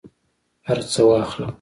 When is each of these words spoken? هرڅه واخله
هرڅه 0.69 1.01
واخله 1.09 1.45